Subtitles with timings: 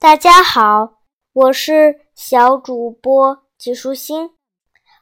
[0.00, 0.94] 大家好，
[1.34, 4.30] 我是小主播季舒心。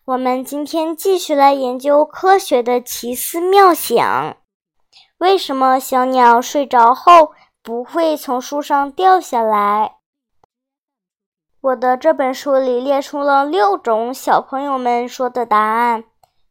[0.06, 4.36] 我们今天继续来研究科学的奇思妙想。
[5.18, 7.30] 为什么小鸟睡着后
[7.62, 9.98] 不会从树上掉下来？
[11.60, 16.06] 我的这本书里列出了六种小朋友们说的答案。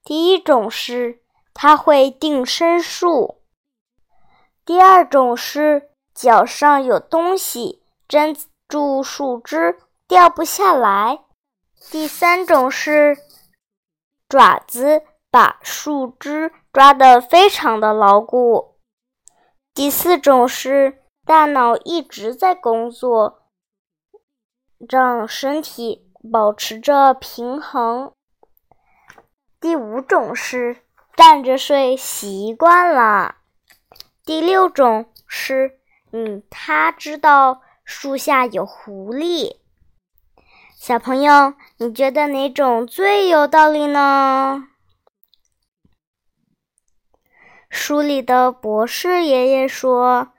[0.05, 1.19] 第一种是
[1.53, 3.41] 它会定身术。
[4.63, 7.76] 第二种是脚上有东西
[8.09, 8.35] 粘
[8.67, 9.77] 住树枝，
[10.07, 11.19] 掉不下来。
[11.91, 13.17] 第三种是
[14.29, 18.77] 爪子把树枝抓得非常的牢固。
[19.73, 23.43] 第四种是大脑一直在工作，
[24.89, 28.11] 让身体保持着平衡。
[29.59, 30.77] 第五种是
[31.15, 33.35] 站着睡习惯了。
[34.23, 35.79] 第六种是，
[36.11, 39.55] 嗯，他知道树下有狐狸。
[40.75, 44.67] 小朋友，你觉得哪种最有道理呢？
[47.69, 50.33] 书里的博士爷爷说，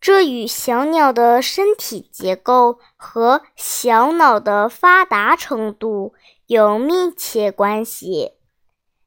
[0.00, 6.14] 这与小鸟的身体结构和小脑的发达程度
[6.46, 8.34] 有密切关系。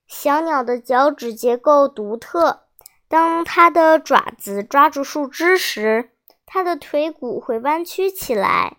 [0.05, 2.63] 小鸟的脚趾结构独特。
[3.07, 6.09] 当它的爪子抓住树枝时，
[6.45, 8.77] 它的腿骨会弯曲起来，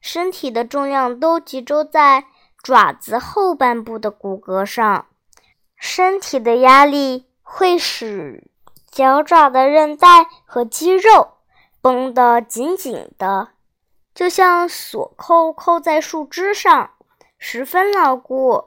[0.00, 2.26] 身体的重量都集中在
[2.62, 5.06] 爪子后半部的骨骼上。
[5.76, 8.50] 身体的压力会使
[8.90, 11.34] 脚爪的韧带和肌肉
[11.80, 13.48] 绷得紧紧的，
[14.14, 16.90] 就像锁扣扣在树枝上，
[17.38, 18.64] 十分牢固。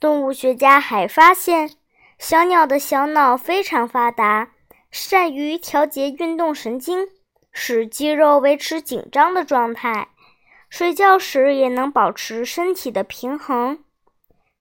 [0.00, 1.70] 动物学家还发现。
[2.18, 4.50] 小鸟的小脑非常发达，
[4.90, 7.08] 善于调节运动神经，
[7.60, 10.10] 使肌肉维持紧张的状态。
[10.70, 13.82] 睡觉时也能保持身体的平衡，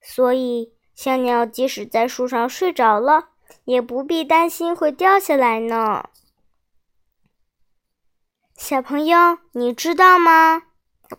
[0.01, 3.29] 所以小鸟即使在树上睡着了，
[3.65, 6.09] 也不必担心会掉下来呢。
[8.55, 10.63] 小朋友，你知道吗？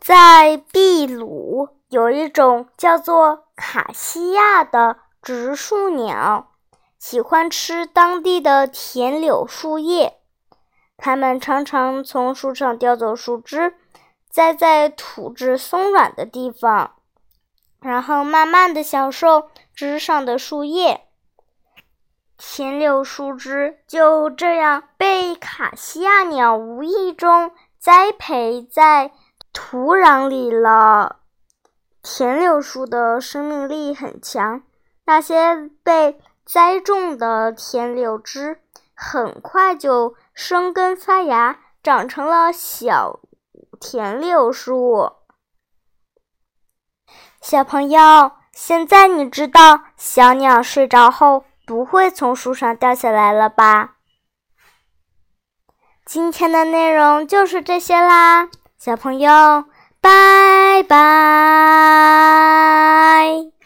[0.01, 4.99] 在秘鲁有一种叫做卡西亚的。
[5.21, 6.53] 植树鸟
[6.99, 10.18] 喜欢吃当地的田柳树叶，
[10.99, 13.75] 它们常常从树上叼走树枝，
[14.29, 16.97] 栽在土质松软的地方，
[17.81, 21.07] 然后慢慢的享受枝上的树叶。
[22.37, 29.13] 田柳树枝就这样被卡西亚鸟无意中栽培在
[29.53, 31.21] 土壤里了。
[32.03, 34.63] 田柳树的生命力很强。
[35.05, 38.61] 那些被栽种的田柳枝
[38.95, 43.19] 很快就生根发芽，长成了小
[43.81, 45.15] 田柳树。
[47.43, 53.97] 小朋友，现在你知道小鸟睡着后不会从树上掉下来了吧？
[56.07, 59.65] 今天的内容就是这些啦，小朋友，
[60.01, 60.99] 拜拜。